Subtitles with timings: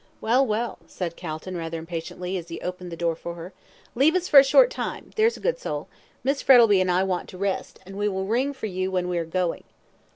[0.19, 3.53] "Well, well," said Calton, rather impatiently, as he opened the door for her,
[3.93, 5.89] "leave us for a short time, there's a good soul.
[6.23, 9.19] Miss Frettlby and I want to rest, and we will ring for you when we
[9.19, 9.63] are going."